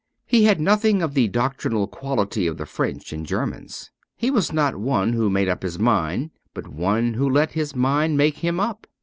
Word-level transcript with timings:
He 0.25 0.45
had 0.45 0.59
nothing 0.59 1.03
of 1.03 1.13
the 1.13 1.27
doctrinal 1.27 1.85
quality 1.85 2.47
of 2.47 2.57
the 2.57 2.65
French 2.65 3.13
and 3.13 3.23
Germans. 3.23 3.91
He 4.17 4.31
was 4.31 4.51
not 4.51 4.75
one 4.75 5.13
who 5.13 5.29
made 5.29 5.47
up 5.47 5.61
his 5.61 5.77
mind, 5.77 6.31
but 6.55 6.67
one 6.67 7.13
who 7.13 7.29
let 7.29 7.51
his 7.51 7.75
mind 7.75 8.17
make 8.17 8.37
him 8.39 8.59
up. 8.59 8.87